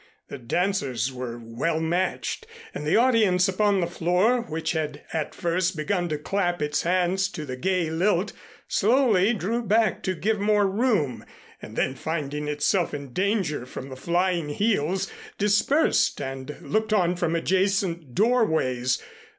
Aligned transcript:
The 0.29 0.39
dancers 0.39 1.13
were 1.13 1.37
well 1.37 1.79
matched 1.79 2.47
and 2.73 2.87
the 2.87 2.95
audience 2.95 3.47
upon 3.47 3.81
the 3.81 3.85
floor, 3.85 4.41
which 4.41 4.71
had 4.71 5.03
at 5.13 5.35
first 5.35 5.77
begun 5.77 6.09
to 6.09 6.17
clap 6.17 6.59
its 6.59 6.81
hands 6.81 7.29
to 7.29 7.45
the 7.45 7.55
gay 7.55 7.91
lilt, 7.91 8.33
slowly 8.67 9.31
drew 9.35 9.61
back 9.61 10.01
to 10.01 10.15
give 10.15 10.39
more 10.39 10.65
room, 10.65 11.23
and 11.61 11.75
then 11.75 11.93
finding 11.93 12.47
itself 12.47 12.95
in 12.95 13.13
danger 13.13 13.63
from 13.67 13.89
the 13.89 13.95
flying 13.95 14.49
heels 14.49 15.07
dispersed 15.37 16.19
and 16.19 16.57
looked 16.61 16.93
on 16.93 17.15
from 17.15 17.35
adjacent 17.35 18.15
doorways. 18.15 18.99